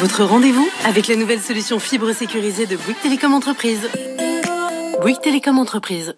[0.00, 3.90] Votre rendez-vous avec la nouvelle solution fibre sécurisée de Bouygues Télécom Entreprise.
[5.00, 6.14] Bouygues Télécom Entreprise.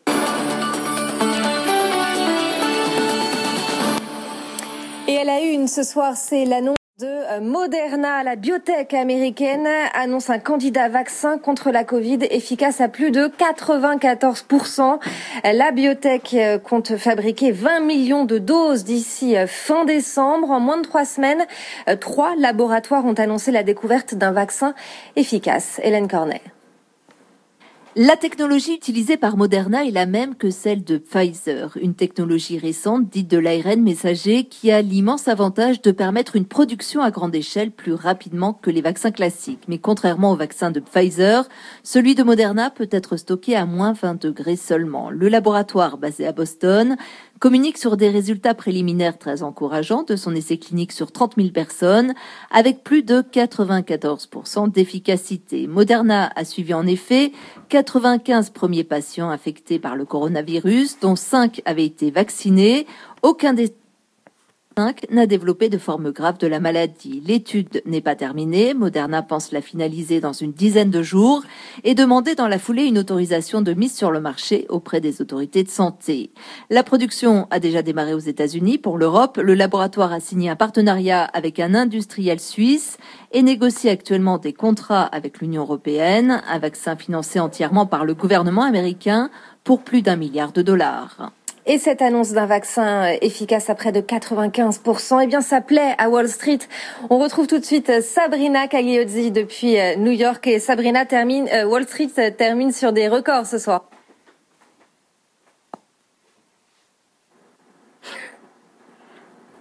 [5.09, 10.29] Et elle a une ce soir, c'est l'annonce de euh, Moderna, la biotech américaine annonce
[10.29, 14.99] un candidat vaccin contre la Covid efficace à plus de 94%.
[15.45, 20.51] La biotech euh, compte fabriquer 20 millions de doses d'ici euh, fin décembre.
[20.51, 21.47] En moins de trois semaines,
[22.01, 24.75] trois laboratoires ont annoncé la découverte d'un vaccin
[25.17, 25.81] efficace.
[25.83, 26.43] Hélène Cornet.
[27.97, 33.09] La technologie utilisée par Moderna est la même que celle de Pfizer, une technologie récente
[33.09, 37.73] dite de l'ARN messager qui a l'immense avantage de permettre une production à grande échelle
[37.73, 39.65] plus rapidement que les vaccins classiques.
[39.67, 41.49] Mais contrairement au vaccin de Pfizer,
[41.83, 45.11] celui de Moderna peut être stocké à moins 20 degrés seulement.
[45.11, 46.97] Le laboratoire basé à Boston
[47.41, 52.13] communique sur des résultats préliminaires très encourageants de son essai clinique sur 30 000 personnes,
[52.51, 55.67] avec plus de 94% d'efficacité.
[55.67, 57.33] Moderna a suivi en effet
[57.71, 62.87] 95 premiers patients infectés par le coronavirus, dont 5 avaient été vaccinés.
[63.23, 63.75] Aucun des
[65.11, 67.23] n'a développé de forme grave de la maladie.
[67.27, 68.73] L'étude n'est pas terminée.
[68.73, 71.43] Moderna pense la finaliser dans une dizaine de jours
[71.85, 75.65] et demander dans la foulée une autorisation de mise sur le marché auprès des autorités
[75.65, 76.31] de santé.
[76.71, 78.79] La production a déjà démarré aux États-Unis.
[78.79, 82.97] Pour l'Europe, le laboratoire a signé un partenariat avec un industriel suisse
[83.33, 88.63] et négocie actuellement des contrats avec l'Union européenne, un vaccin financé entièrement par le gouvernement
[88.63, 89.31] américain
[89.65, 91.33] pour plus d'un milliard de dollars.
[91.73, 96.11] Et cette annonce d'un vaccin efficace à près de 95%, eh bien, ça plaît à
[96.11, 96.59] Wall Street.
[97.11, 100.49] On retrouve tout de suite Sabrina Cagliozzi depuis euh, New York.
[100.49, 103.90] Et Sabrina termine, euh, Wall Street termine sur des records ce soir.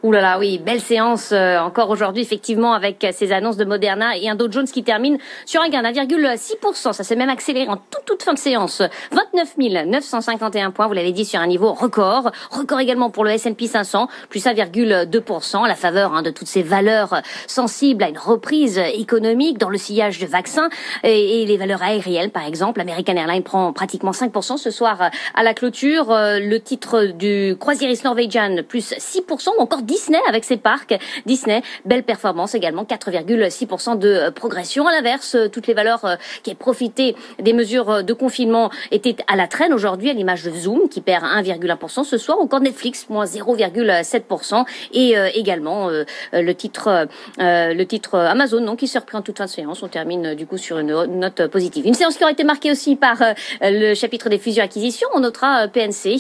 [0.02, 3.66] Ouh là là, oui, belle séance euh, encore aujourd'hui, effectivement, avec euh, ces annonces de
[3.66, 6.94] Moderna et un Dow Jones qui termine sur un gain d'1,6%.
[6.94, 8.82] Ça s'est même accéléré en toute, toute fin de séance.
[9.12, 12.32] 29 951 points, vous l'avez dit, sur un niveau record.
[12.50, 16.64] Record également pour le S&P 500, plus 1,2%, à la faveur hein, de toutes ces
[16.64, 20.70] valeurs sensibles à une reprise économique dans le sillage de vaccins
[21.04, 22.80] et, les valeurs aériennes, par exemple.
[22.80, 26.06] American Airlines prend pratiquement 5% ce soir euh, à la clôture.
[26.10, 30.94] Le titre du croisiériste Norwegian, plus 6%, ou encore Disney avec ses parcs.
[31.26, 34.88] Disney, belle performance également, 4,6% de progression.
[34.88, 39.36] À l'inverse, toutes les valeurs euh, qui ont profité des mesures de confinement étaient à
[39.36, 43.26] la traîne aujourd'hui, à l'image de Zoom qui perd 1,1% ce soir, encore Netflix moins
[43.26, 47.08] 0,7% et euh, également euh, le titre
[47.38, 49.82] le titre Amazon donc qui se reprend toute fin de séance.
[49.82, 51.86] On termine du coup sur une note positive.
[51.86, 53.18] Une séance qui aura été marquée aussi par
[53.62, 55.08] le chapitre des fusions-acquisitions.
[55.14, 56.18] On notera PNC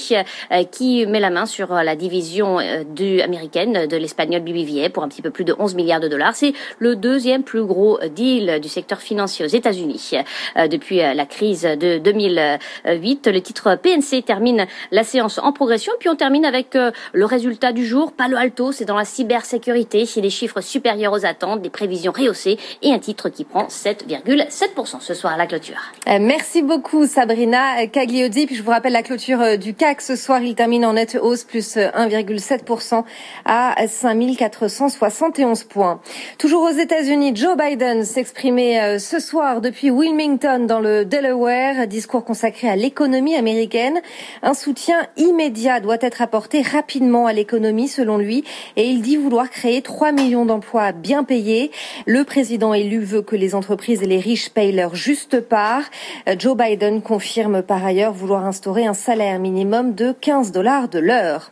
[0.71, 2.57] qui met la main sur la division
[2.95, 3.21] du
[3.65, 6.35] de l'espagnol BBVA pour un petit peu plus de 11 milliards de dollars.
[6.35, 10.11] C'est le deuxième plus gros deal du secteur financier aux États-Unis
[10.57, 13.27] euh, depuis euh, la crise de 2008.
[13.27, 15.93] Le titre PNC termine la séance en progression.
[15.99, 18.11] Puis on termine avec euh, le résultat du jour.
[18.13, 20.05] Palo Alto, c'est dans la cybersécurité.
[20.05, 25.01] C'est des chiffres supérieurs aux attentes, des prévisions rehaussées et un titre qui prend 7,7%
[25.01, 25.77] ce soir à la clôture.
[26.07, 28.45] Merci beaucoup Sabrina Cagliodi.
[28.45, 30.41] Puis je vous rappelle la clôture du CAC ce soir.
[30.41, 33.03] Il termine en nette hausse plus 1,7%
[33.51, 35.99] à 5471 points.
[36.37, 42.23] Toujours aux États-Unis, Joe Biden s'exprimait euh, ce soir depuis Wilmington dans le Delaware, discours
[42.23, 44.01] consacré à l'économie américaine.
[44.43, 48.43] Un soutien immédiat doit être apporté rapidement à l'économie selon lui
[48.75, 51.71] et il dit vouloir créer 3 millions d'emplois bien payés.
[52.05, 55.85] Le président élu veut que les entreprises et les riches payent leur juste part.
[56.27, 60.99] Euh, Joe Biden confirme par ailleurs vouloir instaurer un salaire minimum de 15 dollars de
[60.99, 61.51] l'heure.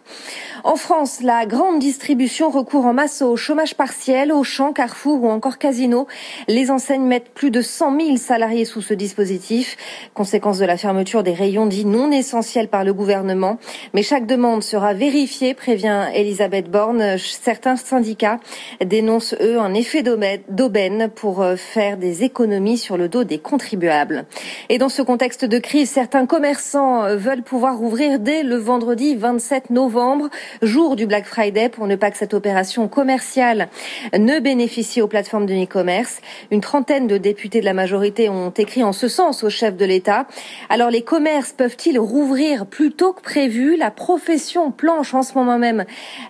[0.64, 5.30] En France, la grande distribution recourt en masse au chômage partiel, au champ, Carrefour ou
[5.30, 6.06] encore Casino.
[6.50, 9.78] Les enseignes mettent plus de 100 000 salariés sous ce dispositif,
[10.14, 13.58] conséquence de la fermeture des rayons dits non essentiels par le gouvernement.
[13.94, 17.18] Mais chaque demande sera vérifiée, prévient Elisabeth Borne.
[17.18, 18.42] Certains syndicats
[18.84, 24.26] dénoncent, eux, un effet d'aubaine pour euh, faire des économies sur le dos des contribuables.
[24.68, 29.16] Et dans ce contexte de crise, certains commerçants euh, veulent pouvoir ouvrir dès le vendredi
[29.16, 30.30] 27 novembre,
[30.62, 33.70] jour du Black Friday pour ne pas que cette opération commerciale
[34.18, 36.22] ne bénéficie aux plateformes de e-commerce.
[36.50, 39.86] Une trentaine de députés de la majorité ont écrit en ce sens au chef de
[39.86, 40.26] l'État.
[40.70, 43.78] Alors les commerces peuvent-ils rouvrir plus tôt que prévu?
[43.78, 45.86] La profession planche en ce moment même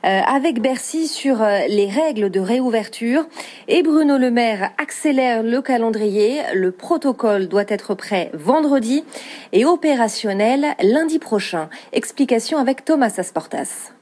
[0.06, 3.26] euh, avec Bercy sur euh, les règles de réouverture
[3.70, 6.42] et Bruno Le Maire accélère le calendrier.
[6.56, 9.06] Le protocole doit être prêt vendredi
[9.54, 11.70] et opérationnel lundi prochain.
[11.94, 13.97] Explication avec Thomas Asportas.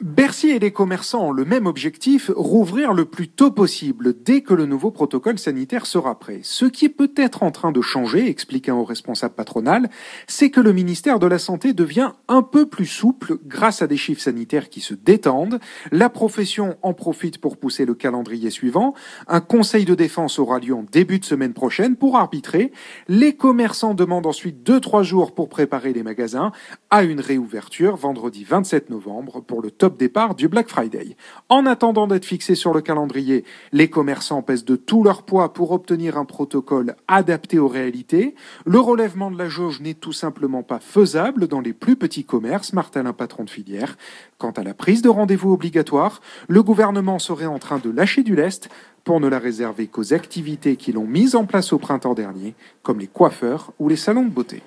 [0.00, 4.54] Bercy et les commerçants ont le même objectif, rouvrir le plus tôt possible, dès que
[4.54, 6.38] le nouveau protocole sanitaire sera prêt.
[6.44, 9.90] Ce qui est peut-être en train de changer, explique un haut responsable patronal,
[10.28, 13.96] c'est que le ministère de la Santé devient un peu plus souple grâce à des
[13.96, 15.58] chiffres sanitaires qui se détendent.
[15.90, 18.94] La profession en profite pour pousser le calendrier suivant.
[19.26, 22.70] Un conseil de défense aura lieu en début de semaine prochaine pour arbitrer.
[23.08, 26.52] Les commerçants demandent ensuite 2-3 jours pour préparer les magasins
[26.88, 31.16] à une réouverture vendredi 27 novembre pour le top départ du Black Friday.
[31.48, 35.72] En attendant d'être fixés sur le calendrier, les commerçants pèsent de tout leur poids pour
[35.72, 38.34] obtenir un protocole adapté aux réalités.
[38.66, 42.72] Le relèvement de la jauge n'est tout simplement pas faisable dans les plus petits commerces,
[42.72, 43.96] martel un patron de filière.
[44.38, 48.36] Quant à la prise de rendez-vous obligatoire, le gouvernement serait en train de lâcher du
[48.36, 48.68] lest
[49.04, 52.98] pour ne la réserver qu'aux activités qui l'ont mise en place au printemps dernier, comme
[52.98, 54.62] les coiffeurs ou les salons de beauté.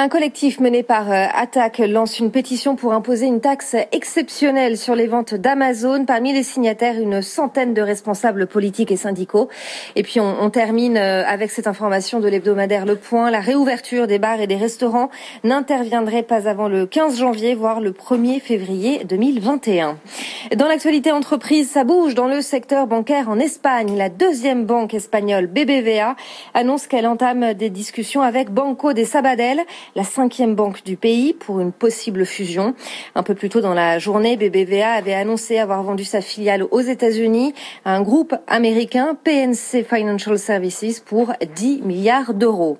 [0.00, 4.94] Un collectif mené par euh, Attac lance une pétition pour imposer une taxe exceptionnelle sur
[4.94, 6.04] les ventes d'Amazon.
[6.04, 9.48] Parmi les signataires, une centaine de responsables politiques et syndicaux.
[9.96, 13.32] Et puis on, on termine euh, avec cette information de l'hebdomadaire Le Point.
[13.32, 15.10] La réouverture des bars et des restaurants
[15.42, 19.98] n'interviendrait pas avant le 15 janvier, voire le 1er février 2021.
[20.54, 23.98] Dans l'actualité entreprise, ça bouge dans le secteur bancaire en Espagne.
[23.98, 26.14] La deuxième banque espagnole, BBVA,
[26.54, 29.64] annonce qu'elle entame des discussions avec Banco de Sabadell
[29.94, 32.74] la cinquième banque du pays pour une possible fusion.
[33.14, 36.80] Un peu plus tôt dans la journée, BBVA avait annoncé avoir vendu sa filiale aux
[36.80, 37.54] États-Unis
[37.84, 42.78] à un groupe américain, PNC Financial Services, pour 10 milliards d'euros.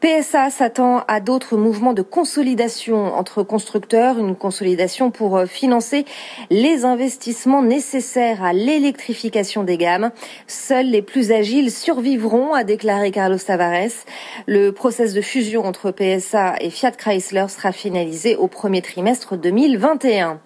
[0.00, 6.04] PSA s'attend à d'autres mouvements de consolidation entre constructeurs, une consolidation pour financer
[6.50, 10.10] les investissements nécessaires à l'électrification des gammes.
[10.48, 14.04] Seuls les plus agiles survivront, a déclaré Carlos Tavares.
[14.46, 20.40] Le process de fusion entre PSA et Fiat Chrysler sera finalisé au premier trimestre 2021.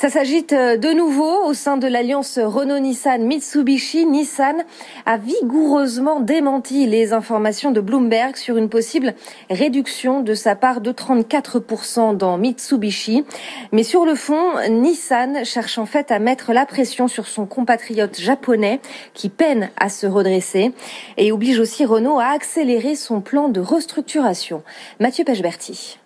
[0.00, 4.06] Ça s'agite euh, de nouveau au sein de l'alliance Renault-Nissan-Mitsubishi.
[4.06, 4.64] Nissan
[5.04, 9.12] a vigoureusement démenti les informations de Bloomberg sur une possible
[9.50, 13.26] réduction de sa part de 34% dans Mitsubishi.
[13.72, 18.18] Mais sur le fond, Nissan cherche en fait à mettre la pression sur son compatriote
[18.18, 18.80] japonais
[19.12, 20.72] qui peine à se redresser
[21.18, 24.62] et oblige aussi Renault à accélérer son plan de restructuration.
[24.98, 25.99] Mathieu Pechberti.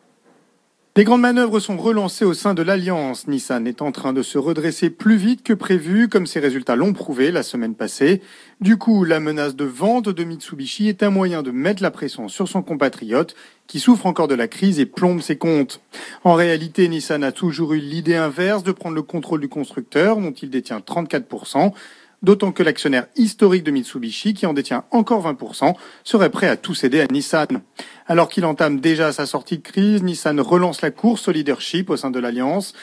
[0.97, 3.27] Les grandes manœuvres sont relancées au sein de l'Alliance.
[3.27, 6.93] Nissan est en train de se redresser plus vite que prévu, comme ses résultats l'ont
[6.93, 8.23] prouvé la semaine passée.
[8.61, 12.29] Du coup, la menace de vente de Mitsubishi est un moyen de mettre la pression
[12.29, 13.35] sur son compatriote,
[13.67, 15.81] qui souffre encore de la crise et plombe ses comptes.
[16.23, 20.31] En réalité, Nissan a toujours eu l'idée inverse de prendre le contrôle du constructeur, dont
[20.31, 21.73] il détient 34%
[22.23, 25.75] d'autant que l'actionnaire historique de Mitsubishi, qui en détient encore 20%,
[26.05, 27.63] serait prêt à tout céder à Nissan.
[28.07, 31.97] Alors qu'il entame déjà sa sortie de crise, Nissan relance la course au leadership au
[31.97, 32.75] sein de l'Alliance.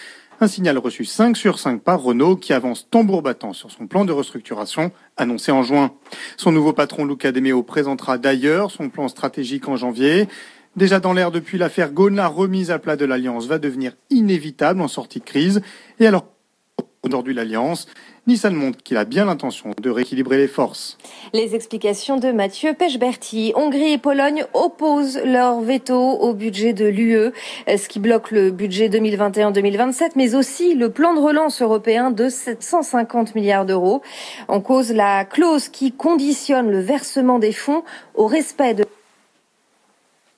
[0.43, 4.05] Un signal reçu 5 sur 5 par Renault qui avance tambour battant sur son plan
[4.05, 5.93] de restructuration annoncé en juin.
[6.35, 10.27] Son nouveau patron Luca De Meo présentera d'ailleurs son plan stratégique en janvier.
[10.75, 14.81] Déjà dans l'air depuis l'affaire Ghosn, la remise à plat de l'Alliance va devenir inévitable
[14.81, 15.61] en sortie de crise.
[15.99, 16.25] Et alors,
[17.03, 17.87] aujourd'hui l'Alliance,
[18.27, 20.99] Nissan montre qu'il a bien l'intention de rééquilibrer les forces.
[21.33, 23.51] Les explications de Mathieu Pechberti.
[23.55, 27.31] Hongrie et Pologne opposent leur veto au budget de l'UE,
[27.67, 33.33] ce qui bloque le budget 2021-2027, mais aussi le plan de relance européen de 750
[33.33, 34.03] milliards d'euros.
[34.47, 38.85] En cause la clause qui conditionne le versement des fonds au respect de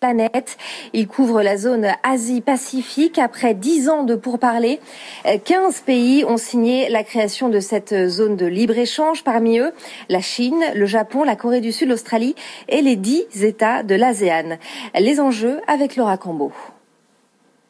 [0.04, 0.58] planète.
[0.92, 3.20] Il couvre la zone Asie-Pacifique.
[3.20, 4.82] Après dix ans de pourparlers,
[5.46, 9.24] 15 pays ont signé la création de cette zone de libre-échange.
[9.24, 9.72] Parmi eux,
[10.10, 12.36] la Chine, le Japon, la Corée du Sud, l'Australie
[12.68, 14.58] et les dix États de l'ASEAN.
[15.00, 16.52] Les enjeux avec Laura Cambo.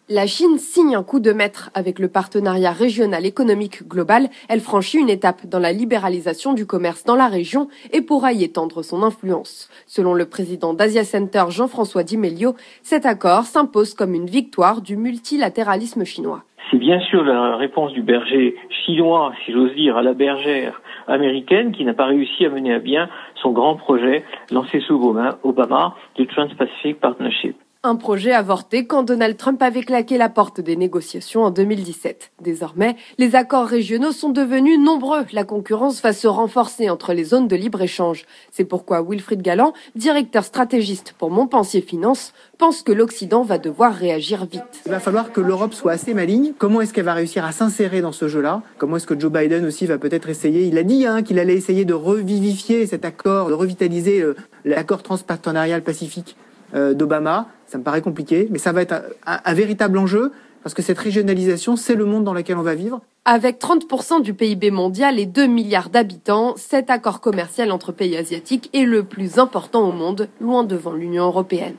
[0.10, 4.28] La Chine signe un coup de maître avec le partenariat régional économique global.
[4.50, 8.44] Elle franchit une étape dans la libéralisation du commerce dans la région et pourra y
[8.44, 9.70] étendre son influence.
[9.86, 14.98] Selon le président d'Asia Center Jean-François Di Melio, cet accord s'impose comme une victoire du
[14.98, 16.44] multilatéralisme chinois.
[16.70, 21.72] C'est bien sûr la réponse du berger chinois, si j'ose dire, à la bergère américaine
[21.72, 23.08] qui n'a pas réussi à mener à bien
[23.42, 24.96] son grand projet lancé sous
[25.44, 27.56] Obama, le Trans-Pacific Partnership.
[27.86, 32.32] Un projet avorté quand Donald Trump avait claqué la porte des négociations en 2017.
[32.42, 35.26] Désormais, les accords régionaux sont devenus nombreux.
[35.34, 38.24] La concurrence va se renforcer entre les zones de libre-échange.
[38.54, 44.46] C'est pourquoi Wilfried Galland, directeur stratégiste pour Montpensier Finance, pense que l'Occident va devoir réagir
[44.46, 44.64] vite.
[44.86, 46.54] Il va falloir que l'Europe soit assez maligne.
[46.58, 48.62] Comment est-ce qu'elle va réussir à s'insérer dans ce jeu-là?
[48.78, 50.68] Comment est-ce que Joe Biden aussi va peut-être essayer?
[50.68, 55.04] Il a dit hein, qu'il allait essayer de revivifier cet accord, de revitaliser euh, l'accord
[55.04, 56.38] transpartenarial pacifique
[56.74, 57.48] d'Obama.
[57.68, 60.32] Ça me paraît compliqué, mais ça va être un, véritable enjeu
[60.64, 63.02] parce que cette régionalisation, c'est le monde dans lequel on va vivre.
[63.26, 68.70] Avec 30% du PIB mondial et 2 milliards d'habitants, cet accord commercial entre pays asiatiques
[68.74, 71.76] est le plus important au monde, loin devant l'Union européenne.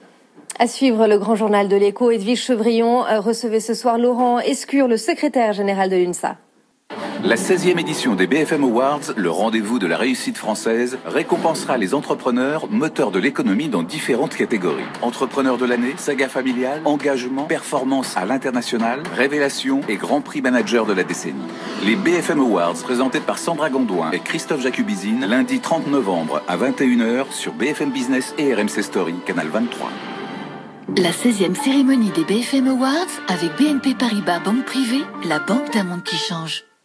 [0.59, 4.87] À suivre le grand journal de l'écho, Edwige Chevrillon euh, recevait ce soir Laurent Escure,
[4.87, 6.37] le secrétaire général de l'UNSA.
[7.25, 12.69] La 16e édition des BFM Awards, le rendez-vous de la réussite française, récompensera les entrepreneurs
[12.69, 14.85] moteurs de l'économie dans différentes catégories.
[15.01, 20.93] Entrepreneurs de l'année, saga familiale, engagement, performance à l'international, révélation et grand prix manager de
[20.93, 21.41] la décennie.
[21.87, 27.33] Les BFM Awards présentés par Sandra Gondouin et Christophe Jacubizine lundi 30 novembre à 21h
[27.33, 29.91] sur BFM Business et RMC Story, canal 23.
[30.99, 36.03] La 16e cérémonie des BFM Awards avec BNP Paribas Banque Privée, la banque d'un monde
[36.03, 36.65] qui change.